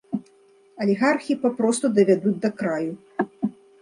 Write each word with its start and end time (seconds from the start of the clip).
Алігархі 0.85 1.37
папросту 1.43 1.91
давядуць 1.99 2.37
да 2.47 2.51
краю. 2.63 2.93